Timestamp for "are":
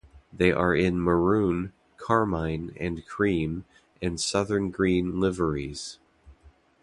0.51-0.73